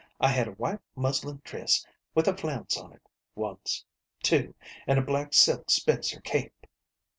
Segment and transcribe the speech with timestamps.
[0.19, 3.03] I had a white muslin dress with a flounce on it,
[3.35, 3.85] once,
[4.23, 4.55] too,
[4.87, 6.65] an' a black silk spencer cape."